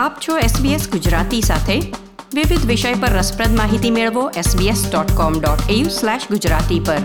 [0.00, 1.80] આપ છો SBS ગુજરાતી સાથે.
[2.34, 6.96] વિવિધ વિષય પર રસપ્રદ માહિતી મેળવો sbs.com.au/gujarati પર.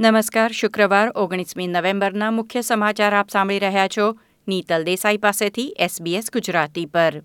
[0.00, 4.16] નમસ્કાર, શુક્રવાર, ઓગણીસમી નવેમ્બરના મુખ્ય સમાચાર આપ સાંભળી રહ્યા છો
[4.48, 7.22] નીતલ દેસાઈ પાસેથી SBS ગુજરાતી પર.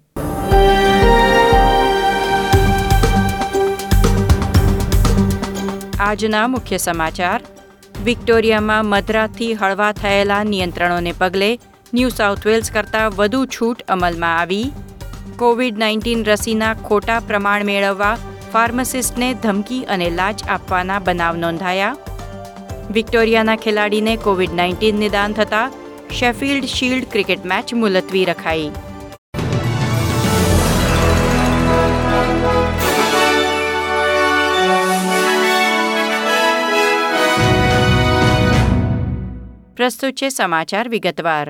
[5.99, 7.41] આજના મુખ્ય સમાચાર.
[8.03, 11.59] વિક્ટોરિયામાં મધરાતથી હળવા થયેલા નિયંત્રણોને પગલે
[11.97, 14.65] ન્યૂ સાઉથ વેલ્સ કરતાં વધુ છૂટ અમલમાં આવી.
[15.37, 18.17] કોવિડ નાઇન્ટીન રસીના ખોટા પ્રમાણ મેળવવા
[18.53, 21.95] ફાર્માસિસ્ટને ધમકી અને લાંચ આપવાના બનાવ નોંધાયા.
[22.97, 25.73] વિક્ટોરિયાના ખેલાડીને કોવિડ નાઇન્ટીન નિદાન થતાં
[26.19, 28.69] શેફિલ્ડ શિલ્ડ ક્રિકેટ મેચ મુલતવી રખાઈ.
[39.79, 41.47] પ્રસ્તુત છે સમાચાર વિગતવાર.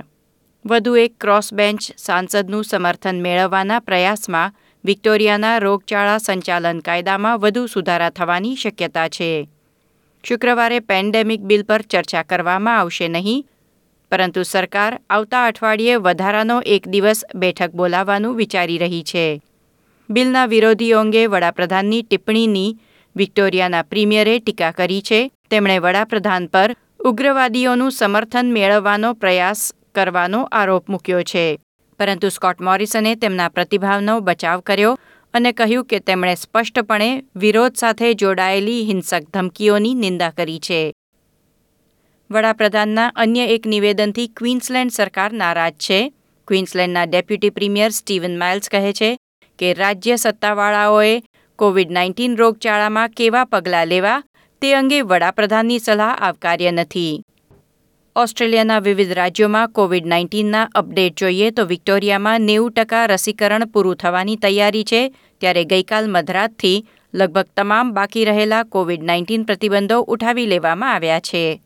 [0.65, 8.55] વધુ એક ક્રોસ બેન્ચ સાંસદનું સમર્થન મેળવવાના પ્રયાસમાં વિક્ટોરિયાના રોગચાળા સંચાલન કાયદામાં વધુ સુધારા થવાની
[8.55, 9.29] શક્યતા છે.
[10.23, 13.45] શુક્રવારે પેન્ડેમિક બિલ પર ચર્ચા કરવામાં આવશે નહીં,
[14.11, 19.25] પરંતુ સરકાર આવતા અઠવાડિયે વધારાનો એક દિવસ બેઠક બોલાવવાનું વિચારી રહી છે.
[20.09, 22.77] બિલના વિરોધીઓ અંગે વડાપ્રધાનની ટિપ્પણીની
[23.16, 25.19] વિક્ટોરિયાના પ્રીમિયરે ટીકા કરી છે.
[25.49, 26.71] તેમણે વડાપ્રધાન પર
[27.05, 29.61] ઉગ્રવાદીઓનું સમર્થન મેળવવાનો પ્રયાસ
[29.95, 31.59] કરવાનો આરોપ મૂક્યો છે.
[31.99, 34.97] પરંતુ સ્કોટ મોરિસને તેમના પ્રતિભાવનો બચાવ કર્યો
[35.33, 40.93] અને કહ્યું કે તેમણે સ્પષ્ટપણે વિરોધ સાથે જોડાયેલી હિંસક ધમકીઓની નિંદા કરી છે.
[42.29, 45.99] વડાપ્રધાનના અન્ય એક નિવેદનથી ક્વીન્સલેન્ડ સરકાર નારાજ છે.
[46.47, 49.17] ક્વીન્સલેન્ડના ડેપ્યુટી પ્રીમિયર સ્ટીવન માઇલ્સ કહે છે
[49.59, 51.21] કે રાજ્ય સત્તાવાળાઓએ
[51.59, 54.23] કોવિડ નાઇન્ટીન રોગચાળામાં કેવા પગલાં લેવા
[54.61, 57.21] તે અંગે વડાપ્રધાનની સલાહ આવકાર્ય નથી.
[58.20, 64.84] ઓસ્ટ્રેલિયાના વિવિધ રાજ્યોમાં કોવિડ નાઇન્ટીનના અપડેટ જોઈએ તો વિક્ટોરિયામાં નેવું ટકા રસીકરણ પૂરું થવાની તૈયારી
[64.84, 65.02] છે,
[65.38, 71.62] ત્યારે ગઈકાલ મધરાતથી લગભગ તમામ બાકી રહેલા કોવિડ નાઇન્ટીન પ્રતિબંધો ઉઠાવી લેવામાં આવ્યા છે.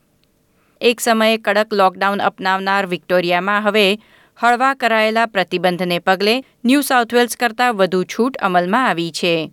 [0.80, 3.98] એક સમયે કડક લોકડાઉન અપનાવનાર વિક્ટોરિયામાં હવે
[4.38, 9.50] હળવા કરાયેલા પ્રતિબંધને પગલે ન્યૂ સાઉથ વેલ્સ કરતાં વધુ છૂટ અમલમાં આવી છે.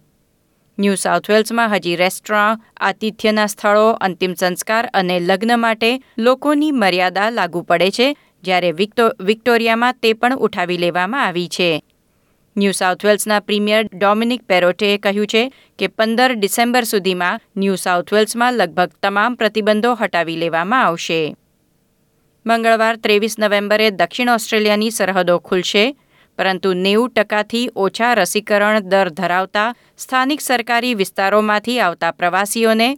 [0.81, 7.61] ન્યૂ સાઉથ વેલ્સમાં હજી રેસ્ટોરાં, આતિથ્યના સ્થળો, અંતિમ સંસ્કાર અને લગ્ન માટે લોકોની મર્યાદા લાગુ
[7.61, 8.71] પડે છે, જ્યારે
[9.19, 11.83] વિક્ટોરિયામાં તે પણ ઉઠાવી લેવામાં આવી છે.
[12.57, 18.53] ન્યૂ સાઉથ વેલ્સના પ્રીમિયર ડોમિનિક પેરોટેએ કહ્યું છે કે પંદર ડિસેમ્બર સુધીમાં ન્યૂ સાઉથ વેલ્સમાં
[18.53, 21.35] લગભગ તમામ પ્રતિબંધો હટાવી લેવામાં આવશે.
[22.45, 25.95] મંગળવાર ત્રેવીસ નવેમ્બરે દક્ષિણ ઓસ્ટ્રેલિયાની સરહદો ખુલશે
[26.37, 32.89] પરંતુ નેવું ટકાથી ઓછા રસીકરણ દર ધરાવતા સ્થાનિક સરકારી વિસ્તારોમાંથી આવતા પ્રવાસીઓને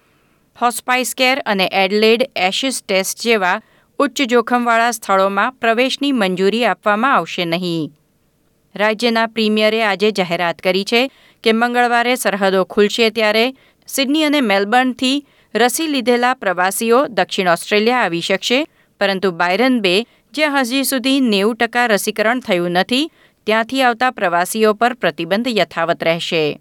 [0.61, 3.61] હોસ્પાઇસ કેર અને એડલેડ એશિસ ટેસ્ટ જેવા
[3.99, 7.91] ઉચ્ચ જોખમવાળા સ્થળોમાં પ્રવેશની મંજૂરી આપવામાં આવશે નહીં.
[8.75, 11.01] રાજ્યના પ્રીમિયરે આજે જાહેરાત કરી છે
[11.43, 13.45] કે મંગળવારે સરહદો ખુલશે ત્યારે
[13.87, 18.59] સિડની અને મેલબર્નથી રસી લીધેલા પ્રવાસીઓ દક્ષિણ ઓસ્ટ્રેલિયા આવી શકશે,
[18.99, 19.95] પરંતુ બાયરન બે
[20.35, 23.11] જ્યાં હજી સુધી નેવું ટકા રસીકરણ થયું નથી,
[23.47, 26.59] ત્યાંથી આવતા પ્રવાસીઓ પર પ્રતિબંધ યથાવત રહેશે.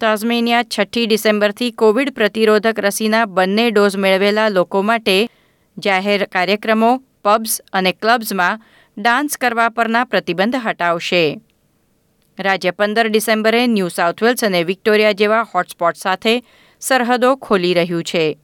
[0.00, 5.28] તાઝમેનિયા છઠ્ઠી ડિસેમ્બરથી કોવિડ પ્રતિરોધક રસીના બંને ડોઝ મેળવેલા લોકો માટે
[5.78, 8.60] જાહેર કાર્યક્રમો, પબ્સ અને ક્લબ્સમાં
[8.98, 11.40] ડાન્સ કરવા પરના પ્રતિબંધ હટાવશે.
[12.38, 16.42] રાજ્ય પંદર ડિસેમ્બરે ન્યૂ સાઉથ વેલ્સ અને વિક્ટોરિયા જેવા હોટસ્પોટ સાથે
[16.80, 18.38] સરહદો ખોલી રહ્યું છે.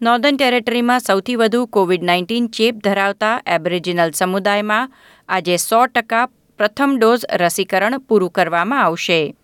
[0.00, 4.90] નોર્ધન ટેરેટરીમાં સૌથી વધુ કોવિડ નાઇન્ટીન ચેપ ધરાવતા એબરિજિનલ સમુદાયમાં
[5.28, 9.34] આજે સો ટકા પ્રથમ ડોઝ રસીકરણ પૂરું કરવામાં આવશે.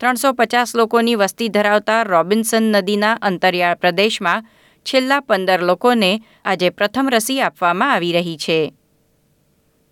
[0.00, 4.46] ત્રણસો પચાસ લોકોની વસ્તી ધરાવતા રોબિન્સન નદીના અંતરિયાળ પ્રદેશમાં
[4.86, 6.12] છેલ્લા પંદર લોકોને
[6.44, 8.72] આજે પ્રથમ રસી આપવામાં આવી રહી છે.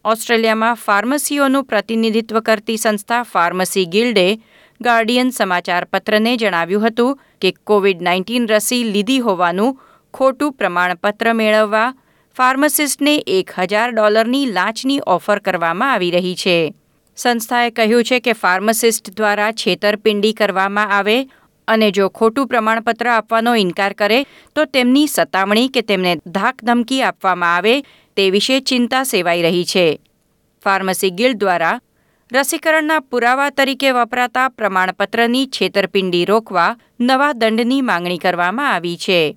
[0.05, 4.39] ઓસ્ટ્રેલિયામાં ફાર્મસીઓનું પ્રતિનિધિત્વ કરતી સંસ્થા ફાર્મસી ગિલ્ડે
[4.81, 9.75] ગાર્ડિયન સમાચારપત્રને જણાવ્યું હતું કે કોવિડ નાઇન્ટીન રસી લીધી હોવાનું
[10.15, 11.89] ખોટું પ્રમાણપત્ર મેળવવા
[12.37, 16.57] ફાર્માસિસ્ટને એક હજાર ડોલરની લાંચની ઓફર કરવામાં આવી રહી છે.
[17.19, 21.19] સંસ્થાએ કહ્યું છે કે ફાર્માસિસ્ટ દ્વારા છેતરપિંડી કરવામાં આવે
[21.69, 24.23] અને જો ખોટું પ્રમાણપત્ર આપવાનો ઇનકાર કરે
[24.57, 27.77] તો તેમની સતામણી કે તેમને ધાક ધમકી આપવામાં આવે
[28.17, 29.87] તે વિશે ચિંતા સેવાઈ રહી છે.
[30.65, 31.77] ફાર્મસી ગિલ્ડ દ્વારા
[32.33, 39.37] રસીકરણના પુરાવા તરીકે વપરાતા પ્રમાણપત્રની છેતરપિંડી રોકવા નવા દંડની માંગણી કરવામાં આવી છે.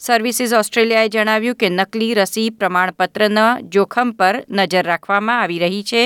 [0.00, 6.04] સર્વિસીસ ઓસ્ટ્રેલિયાએ જણાવ્યું કે નકલી રસી પ્રમાણપત્રના જોખમ પર નજર રાખવામાં આવી રહી છે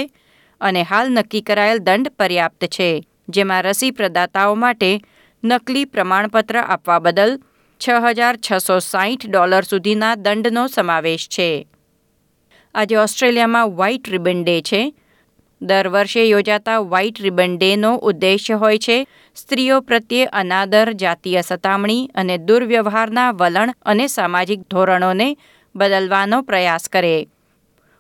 [0.60, 5.00] અને હાલ નક્કી કરાયેલ દંડ પર્યાપ્ત છે, જેમાં રસી પ્રદાતાઓ માટે
[5.44, 7.38] નકલી પ્રમાણપત્ર આપવા બદલ
[7.81, 11.69] છ હજાર છસો સાહીઠ ડોલર સુધીના દંડનો સમાવેશ છે.
[12.75, 14.94] આજે ઓસ્ટ્રેલિયામાં વ્હાઇટ રિબન ડે છે
[15.64, 22.38] દર વર્ષે યોજાતા વ્હાઇટ રિબન ડેનો ઉદ્દેશ્ય હોય છે સ્ત્રીઓ પ્રત્યે અનાદર, જાતીય સતામણી અને
[22.38, 25.37] દુર્વ્યવહારના વલણ અને સામાજિક ધોરણોને
[25.76, 27.28] બદલવાનો પ્રયાસ કરે.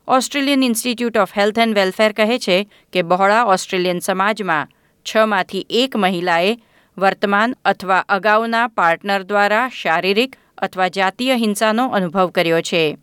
[0.08, 4.68] Australian Institute of Health and Welfare કહે છે કે બહોળા ઓસ્ટ્રેલિયન સમાજમાં
[5.06, 6.58] છમાંથી એક મહિલાએ
[6.98, 12.98] વર્તમાન અથવા અગાઉના પાર્ટનર દ્વારા શારીરિક અથવા જાતીય હિંસાનો અનુભવ કર્યો છે.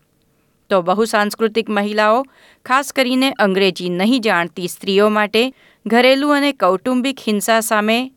[0.72, 2.24] તો બહુસાંસ્કૃતિક મહિલાઓ,
[2.66, 5.54] ખાસ કરીને અંગ્રેજી નહીં જાણતી સ્ત્રીઓ માટે
[5.86, 8.12] ઘરેલું અને કૌટુંબિક હિંસા સામે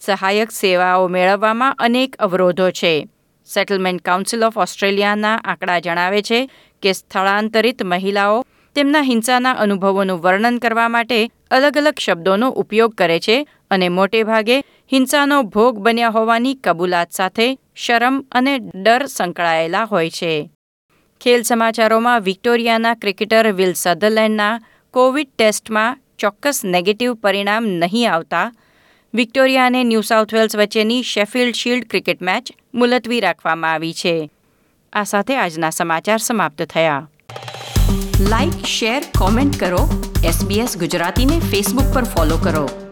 [0.00, 3.08] સહાયક સેવાઓ મેળવવામાં અનેક અવરોધો છે.
[3.54, 6.50] સેટલમેન્ટ કાઉન્સિલ ઓફ ઓસ્ટ્રેલિયાના આંકડા જણાવે છે
[6.82, 8.44] કે સ્થળાંતરિત મહિલાઓ
[8.74, 14.58] તેમના હિંસાના અનુભવોનું વર્ણન કરવા માટે અલગ અલગ શબ્દોનો ઉપયોગ કરે છે અને મોટેભાગે
[14.92, 20.34] હિંસાનો ભોગ બન્યા હોવાની કબૂલાત સાથે શરમ અને ડર સંકળાયેલા હોય છે.
[21.20, 24.60] ખેલ સમાચારોમાં વિક્ટોરિયાના ક્રિકેટર વિલ સધરલેન્ડના
[24.90, 28.52] કોવિડ ટેસ્ટમાં ચોક્કસ નેગેટિવ પરિણામ નહીં આવતા.
[29.14, 34.30] વિક્ટોરિયા અને ન્યૂ સાઉથ વેલ્સ વચ્ચેની શેફિલ્ડ શિલ્ડ ક્રિકેટ મેચ મુલતવી રાખવામાં આવી છે.
[34.92, 37.08] આ સાથે આજના સમાચાર સમાપ્ત થયા.
[38.30, 39.88] લાઇક શેર, કોમેન્ટ કરો.
[40.24, 42.85] એસબીએસ ગુજરાતીને ફેસબુક પર ફોલો કરો.